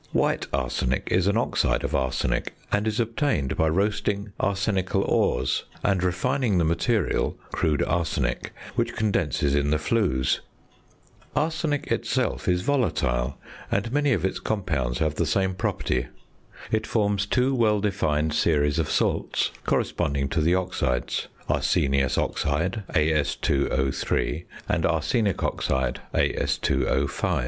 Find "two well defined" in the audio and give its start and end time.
17.27-18.33